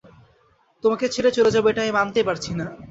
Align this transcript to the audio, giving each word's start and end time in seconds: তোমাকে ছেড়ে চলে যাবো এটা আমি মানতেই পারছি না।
তোমাকে 0.83 1.05
ছেড়ে 1.09 1.31
চলে 1.31 1.51
যাবো 1.51 1.67
এটা 1.69 1.81
আমি 1.81 1.93
মানতেই 1.99 2.27
পারছি 2.29 2.51
না। 2.53 2.65